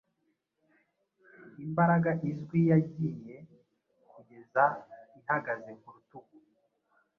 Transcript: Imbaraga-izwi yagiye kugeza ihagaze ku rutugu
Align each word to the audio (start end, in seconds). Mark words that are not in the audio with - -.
Imbaraga-izwi 1.65 2.59
yagiye 2.71 3.35
kugeza 4.11 4.63
ihagaze 5.19 5.71
ku 5.81 5.87
rutugu 5.95 6.35